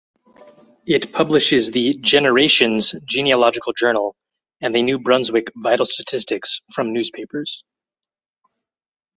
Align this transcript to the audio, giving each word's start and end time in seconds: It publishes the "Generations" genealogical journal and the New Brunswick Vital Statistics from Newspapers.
It 0.87 1.11
publishes 1.13 1.69
the 1.69 1.93
"Generations" 1.93 2.95
genealogical 3.05 3.71
journal 3.73 4.15
and 4.59 4.73
the 4.73 4.81
New 4.81 4.97
Brunswick 4.97 5.51
Vital 5.55 5.85
Statistics 5.85 6.59
from 6.73 6.91
Newspapers. 6.91 7.63